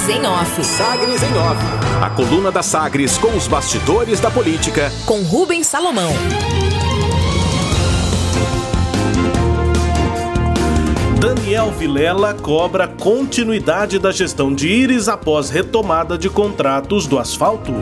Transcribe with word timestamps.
Sagres 0.00 0.08
em 0.08 0.26
Off. 0.26 0.64
Sagres 0.64 1.22
em 1.22 1.36
Off. 1.36 1.62
A 2.00 2.10
coluna 2.10 2.50
da 2.50 2.62
Sagres 2.62 3.18
com 3.18 3.36
os 3.36 3.46
bastidores 3.46 4.18
da 4.18 4.30
política. 4.30 4.90
Com 5.04 5.20
Rubens 5.22 5.66
Salomão. 5.66 6.10
Daniel 11.18 11.70
Vilela 11.72 12.32
cobra 12.32 12.88
continuidade 12.88 13.98
da 13.98 14.10
gestão 14.10 14.54
de 14.54 14.68
Íris 14.68 15.06
após 15.06 15.50
retomada 15.50 16.16
de 16.16 16.30
contratos 16.30 17.06
do 17.06 17.18
asfalto. 17.18 17.74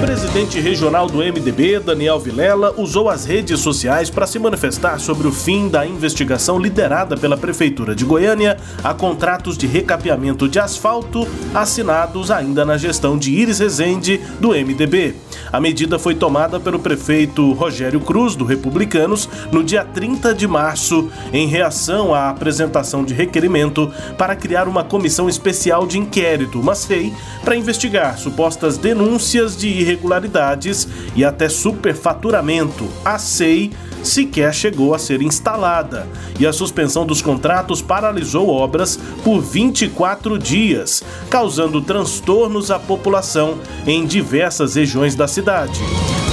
Presidente 0.00 0.58
regional 0.58 1.06
do 1.08 1.18
MDB, 1.18 1.78
Daniel 1.78 2.18
Vilela, 2.18 2.72
usou 2.78 3.10
as 3.10 3.26
redes 3.26 3.60
sociais 3.60 4.08
para 4.08 4.26
se 4.26 4.38
manifestar 4.38 4.98
sobre 4.98 5.28
o 5.28 5.32
fim 5.32 5.68
da 5.68 5.86
investigação 5.86 6.58
liderada 6.58 7.18
pela 7.18 7.36
Prefeitura 7.36 7.94
de 7.94 8.02
Goiânia 8.02 8.56
a 8.82 8.94
contratos 8.94 9.58
de 9.58 9.66
recapeamento 9.66 10.48
de 10.48 10.58
asfalto 10.58 11.28
assinados 11.54 12.30
ainda 12.30 12.64
na 12.64 12.78
gestão 12.78 13.18
de 13.18 13.30
Iris 13.30 13.58
Rezende, 13.58 14.18
do 14.40 14.48
MDB. 14.52 15.14
A 15.52 15.60
medida 15.60 15.98
foi 15.98 16.14
tomada 16.14 16.58
pelo 16.58 16.78
prefeito 16.78 17.52
Rogério 17.52 18.00
Cruz, 18.00 18.34
do 18.34 18.44
Republicanos, 18.44 19.28
no 19.50 19.62
dia 19.62 19.84
30 19.84 20.32
de 20.32 20.46
março, 20.46 21.10
em 21.32 21.46
reação 21.46 22.14
à 22.14 22.30
apresentação 22.30 23.04
de 23.04 23.12
requerimento 23.12 23.92
para 24.16 24.36
criar 24.36 24.66
uma 24.66 24.84
comissão 24.84 25.28
especial 25.28 25.86
de 25.86 25.98
inquérito, 25.98 26.60
uma 26.60 26.74
SEI, 26.74 27.12
para 27.44 27.56
investigar 27.56 28.16
supostas 28.16 28.78
denúncias 28.78 29.56
de 29.56 29.89
irregularidades 29.90 30.88
e 31.14 31.24
até 31.24 31.48
superfaturamento. 31.48 32.88
A 33.04 33.18
SEI 33.18 33.70
sequer 34.02 34.52
chegou 34.54 34.94
a 34.94 34.98
ser 34.98 35.22
instalada 35.22 36.06
e 36.38 36.46
a 36.46 36.52
suspensão 36.52 37.06
dos 37.06 37.22
contratos 37.22 37.82
paralisou 37.82 38.48
obras 38.48 38.98
por 39.24 39.40
24 39.40 40.38
dias, 40.38 41.02
causando 41.28 41.80
transtornos 41.80 42.70
à 42.70 42.78
população 42.78 43.58
em 43.86 44.04
diversas 44.04 44.74
regiões 44.74 45.14
da 45.14 45.28
cidade 45.28 45.80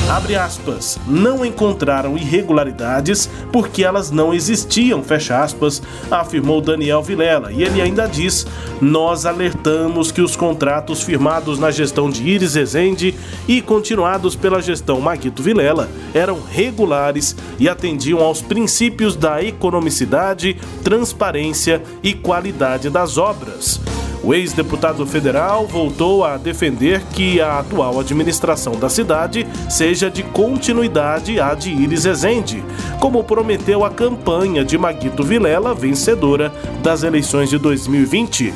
abre 0.09 0.35
aspas, 0.35 0.97
não 1.05 1.45
encontraram 1.45 2.17
irregularidades 2.17 3.29
porque 3.51 3.83
elas 3.83 4.09
não 4.09 4.33
existiam, 4.33 5.03
fecha 5.03 5.41
aspas, 5.41 5.81
afirmou 6.09 6.61
Daniel 6.61 7.03
Vilela. 7.03 7.51
E 7.51 7.61
ele 7.63 7.81
ainda 7.81 8.07
diz: 8.07 8.47
Nós 8.79 9.25
alertamos 9.25 10.11
que 10.11 10.21
os 10.21 10.35
contratos 10.35 11.03
firmados 11.03 11.59
na 11.59 11.71
gestão 11.71 12.09
de 12.09 12.23
Iris 12.27 12.55
Rezende 12.55 13.13
e 13.47 13.61
continuados 13.61 14.35
pela 14.35 14.61
gestão 14.61 15.01
Maguito 15.01 15.43
Vilela 15.43 15.89
eram 16.13 16.39
regulares 16.41 17.35
e 17.59 17.67
atendiam 17.67 18.19
aos 18.19 18.41
princípios 18.41 19.15
da 19.15 19.43
economicidade, 19.43 20.57
transparência 20.83 21.81
e 22.03 22.13
qualidade 22.13 22.89
das 22.89 23.17
obras. 23.17 23.79
O 24.27 24.33
ex-deputado 24.33 25.05
federal 25.05 25.65
voltou 25.65 26.25
a 26.25 26.35
defender 26.35 27.01
que 27.13 27.39
a 27.39 27.59
atual 27.59 27.97
administração 27.97 28.73
da 28.73 28.89
cidade 28.89 29.47
seja 29.69 30.11
de 30.11 30.21
continuidade 30.21 31.39
à 31.39 31.53
de 31.53 31.71
Iris 31.71 32.03
Ezende, 32.03 32.61
como 32.99 33.23
prometeu 33.23 33.85
a 33.85 33.89
campanha 33.89 34.65
de 34.65 34.77
Maguito 34.77 35.23
Vilela, 35.23 35.73
vencedora 35.73 36.53
das 36.83 37.03
eleições 37.03 37.49
de 37.49 37.57
2020. 37.57 38.53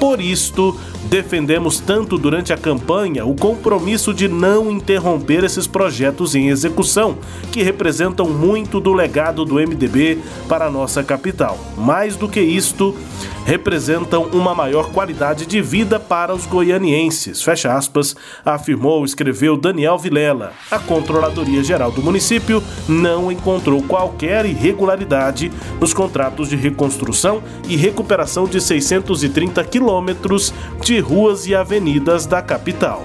Por 0.00 0.18
isto, 0.18 0.80
defendemos 1.10 1.78
tanto 1.78 2.16
durante 2.16 2.54
a 2.54 2.56
campanha 2.56 3.26
o 3.26 3.34
compromisso 3.34 4.14
de 4.14 4.28
não 4.28 4.70
interromper 4.70 5.44
esses 5.44 5.66
projetos 5.66 6.34
em 6.34 6.48
execução, 6.48 7.18
que 7.52 7.62
representam 7.62 8.30
muito 8.30 8.80
do 8.80 8.94
legado 8.94 9.44
do 9.44 9.56
MDB 9.56 10.18
para 10.48 10.66
a 10.66 10.70
nossa 10.70 11.04
capital. 11.04 11.58
Mais 11.76 12.16
do 12.16 12.28
que 12.28 12.40
isto, 12.40 12.96
representam 13.44 14.24
uma 14.32 14.54
maior 14.54 14.90
qualidade 14.90 15.46
de 15.46 15.60
vida 15.60 15.98
para 15.98 16.34
os 16.34 16.46
goianienses, 16.46 17.42
fecha 17.42 17.72
aspas, 17.74 18.14
afirmou 18.44 19.04
escreveu 19.04 19.56
Daniel 19.56 19.98
Vilela. 19.98 20.52
A 20.70 20.78
Controladoria 20.78 21.62
Geral 21.62 21.90
do 21.90 22.02
município 22.02 22.62
não 22.88 23.30
encontrou 23.30 23.82
qualquer 23.82 24.44
irregularidade 24.46 25.50
nos 25.80 25.92
contratos 25.92 26.48
de 26.48 26.56
reconstrução 26.56 27.42
e 27.68 27.76
recuperação 27.76 28.44
de 28.44 28.60
630 28.60 29.62
quilômetros 29.64 30.52
de 30.80 30.98
ruas 31.00 31.46
e 31.46 31.54
avenidas 31.54 32.26
da 32.26 32.42
capital. 32.42 33.02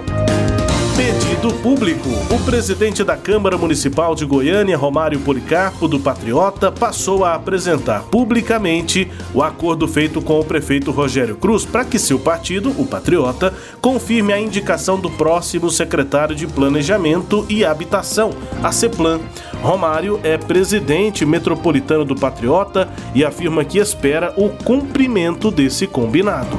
Pedido 0.98 1.54
público. 1.62 2.08
O 2.28 2.44
presidente 2.44 3.04
da 3.04 3.16
Câmara 3.16 3.56
Municipal 3.56 4.16
de 4.16 4.26
Goiânia, 4.26 4.76
Romário 4.76 5.20
Policarpo, 5.20 5.86
do 5.86 6.00
Patriota, 6.00 6.72
passou 6.72 7.24
a 7.24 7.34
apresentar 7.34 8.02
publicamente 8.10 9.08
o 9.32 9.40
acordo 9.40 9.86
feito 9.86 10.20
com 10.20 10.40
o 10.40 10.44
prefeito 10.44 10.90
Rogério 10.90 11.36
Cruz 11.36 11.64
para 11.64 11.84
que 11.84 12.00
seu 12.00 12.18
partido, 12.18 12.70
o 12.76 12.84
Patriota, 12.84 13.54
confirme 13.80 14.32
a 14.32 14.40
indicação 14.40 14.98
do 14.98 15.08
próximo 15.08 15.70
secretário 15.70 16.34
de 16.34 16.48
Planejamento 16.48 17.46
e 17.48 17.64
Habitação, 17.64 18.32
a 18.60 18.72
CEPLAN. 18.72 19.20
Romário 19.62 20.18
é 20.24 20.36
presidente 20.36 21.24
metropolitano 21.24 22.04
do 22.04 22.16
Patriota 22.16 22.88
e 23.14 23.24
afirma 23.24 23.64
que 23.64 23.78
espera 23.78 24.34
o 24.36 24.48
cumprimento 24.48 25.48
desse 25.52 25.86
combinado. 25.86 26.58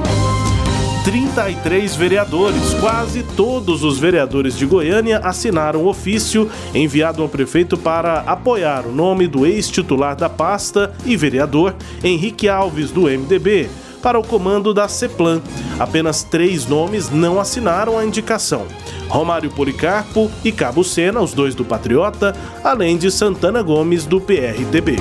33 1.04 1.96
vereadores. 1.96 2.74
Quase 2.74 3.22
todos 3.22 3.82
os 3.82 3.98
vereadores 3.98 4.56
de 4.56 4.66
Goiânia 4.66 5.18
assinaram 5.18 5.86
ofício 5.86 6.50
enviado 6.74 7.22
ao 7.22 7.28
prefeito 7.28 7.76
para 7.76 8.20
apoiar 8.20 8.86
o 8.86 8.92
nome 8.92 9.26
do 9.26 9.46
ex-titular 9.46 10.14
da 10.14 10.28
pasta 10.28 10.92
e 11.04 11.16
vereador 11.16 11.74
Henrique 12.04 12.48
Alves, 12.48 12.90
do 12.90 13.02
MDB, 13.02 13.70
para 14.02 14.18
o 14.18 14.22
comando 14.22 14.74
da 14.74 14.88
CEPLAN. 14.88 15.40
Apenas 15.78 16.22
três 16.22 16.66
nomes 16.66 17.08
não 17.08 17.40
assinaram 17.40 17.98
a 17.98 18.04
indicação. 18.04 18.66
Romário 19.08 19.50
Policarpo 19.50 20.30
e 20.44 20.52
Cabo 20.52 20.84
Sena, 20.84 21.20
os 21.20 21.32
dois 21.32 21.54
do 21.54 21.64
Patriota, 21.64 22.34
além 22.62 22.96
de 22.96 23.10
Santana 23.10 23.62
Gomes, 23.62 24.04
do 24.04 24.20
PRTB. 24.20 24.96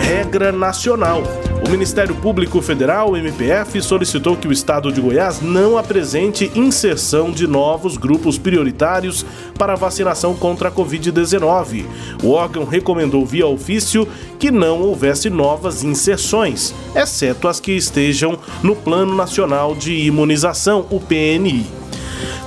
Regra 0.00 0.52
nacional. 0.52 1.22
O 1.66 1.70
Ministério 1.70 2.14
Público 2.16 2.60
Federal, 2.60 3.16
MPF, 3.16 3.80
solicitou 3.80 4.36
que 4.36 4.46
o 4.46 4.52
estado 4.52 4.92
de 4.92 5.00
Goiás 5.00 5.40
não 5.40 5.78
apresente 5.78 6.52
inserção 6.54 7.30
de 7.30 7.46
novos 7.46 7.96
grupos 7.96 8.36
prioritários 8.36 9.24
para 9.58 9.74
vacinação 9.74 10.34
contra 10.34 10.68
a 10.68 10.72
Covid-19. 10.72 11.86
O 12.22 12.32
órgão 12.32 12.64
recomendou 12.66 13.24
via 13.24 13.46
ofício 13.46 14.06
que 14.38 14.50
não 14.50 14.82
houvesse 14.82 15.30
novas 15.30 15.82
inserções, 15.82 16.74
exceto 16.94 17.48
as 17.48 17.58
que 17.60 17.72
estejam 17.72 18.38
no 18.62 18.76
Plano 18.76 19.14
Nacional 19.14 19.74
de 19.74 19.94
Imunização, 19.94 20.86
o 20.90 21.00
PNI 21.00 21.83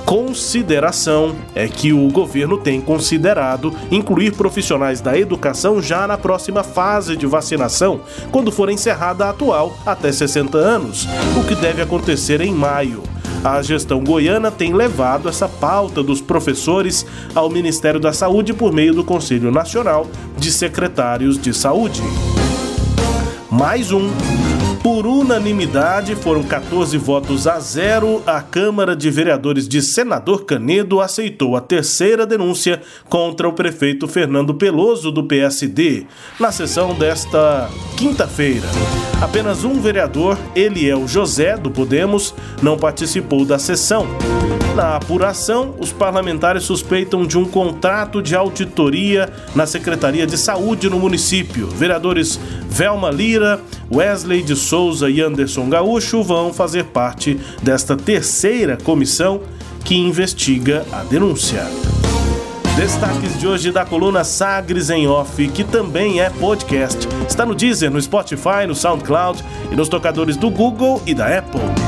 consideração 0.04 1.34
é 1.54 1.68
que 1.68 1.92
o 1.92 2.08
governo 2.10 2.58
tem 2.58 2.80
considerado 2.80 3.74
incluir 3.90 4.32
profissionais 4.32 5.00
da 5.00 5.18
educação 5.18 5.82
já 5.82 6.06
na 6.06 6.16
próxima 6.16 6.62
fase 6.62 7.16
de 7.16 7.26
vacinação, 7.26 8.00
quando 8.30 8.52
for 8.52 8.70
encerrada 8.70 9.26
a 9.26 9.30
atual 9.30 9.76
até 9.84 10.10
60 10.10 10.56
anos, 10.56 11.06
o 11.36 11.44
que 11.44 11.54
deve 11.54 11.82
acontecer 11.82 12.40
em 12.40 12.52
maio. 12.52 13.02
A 13.44 13.62
gestão 13.62 14.02
goiana 14.02 14.50
tem 14.50 14.74
levado 14.74 15.28
essa 15.28 15.48
pauta 15.48 16.02
dos 16.02 16.20
professores 16.20 17.06
ao 17.34 17.48
Ministério 17.48 18.00
da 18.00 18.12
Saúde 18.12 18.52
por 18.52 18.72
meio 18.72 18.92
do 18.92 19.04
Conselho 19.04 19.52
Nacional 19.52 20.06
de 20.36 20.50
Secretários 20.50 21.38
de 21.40 21.54
Saúde. 21.54 22.02
Mais 23.50 23.92
um 23.92 24.10
por 24.82 25.06
unanimidade, 25.06 26.14
foram 26.14 26.42
14 26.42 26.96
votos 26.96 27.46
a 27.46 27.58
zero. 27.60 28.22
A 28.26 28.40
Câmara 28.40 28.96
de 28.96 29.10
Vereadores 29.10 29.68
de 29.68 29.82
Senador 29.82 30.44
Canedo 30.44 31.00
aceitou 31.00 31.56
a 31.56 31.60
terceira 31.60 32.26
denúncia 32.26 32.80
contra 33.08 33.48
o 33.48 33.52
prefeito 33.52 34.08
Fernando 34.08 34.54
Peloso, 34.54 35.10
do 35.10 35.24
PSD, 35.24 36.06
na 36.38 36.52
sessão 36.52 36.94
desta 36.94 37.68
quinta-feira. 37.96 38.66
Apenas 39.20 39.64
um 39.64 39.80
vereador, 39.80 40.38
Eliel 40.54 41.06
José, 41.06 41.56
do 41.56 41.70
Podemos, 41.70 42.34
não 42.62 42.76
participou 42.76 43.44
da 43.44 43.58
sessão. 43.58 44.06
Na 44.78 44.94
apuração, 44.94 45.74
os 45.80 45.90
parlamentares 45.90 46.62
suspeitam 46.62 47.26
de 47.26 47.36
um 47.36 47.44
contrato 47.44 48.22
de 48.22 48.36
auditoria 48.36 49.28
na 49.52 49.66
Secretaria 49.66 50.24
de 50.24 50.38
Saúde 50.38 50.88
no 50.88 51.00
município. 51.00 51.66
Vereadores 51.66 52.38
Velma 52.68 53.10
Lira, 53.10 53.60
Wesley 53.92 54.40
de 54.40 54.54
Souza 54.54 55.10
e 55.10 55.20
Anderson 55.20 55.68
Gaúcho 55.68 56.22
vão 56.22 56.52
fazer 56.52 56.84
parte 56.84 57.40
desta 57.60 57.96
terceira 57.96 58.76
comissão 58.76 59.40
que 59.84 59.96
investiga 59.96 60.86
a 60.92 61.02
denúncia. 61.02 61.66
Destaques 62.76 63.36
de 63.36 63.48
hoje 63.48 63.72
da 63.72 63.84
coluna 63.84 64.22
Sagres 64.22 64.90
em 64.90 65.08
Off, 65.08 65.48
que 65.48 65.64
também 65.64 66.20
é 66.20 66.30
podcast. 66.30 67.08
Está 67.28 67.44
no 67.44 67.56
Deezer, 67.56 67.90
no 67.90 68.00
Spotify, 68.00 68.64
no 68.64 68.76
SoundCloud 68.76 69.42
e 69.72 69.74
nos 69.74 69.88
tocadores 69.88 70.36
do 70.36 70.48
Google 70.48 71.02
e 71.04 71.14
da 71.14 71.36
Apple 71.36 71.87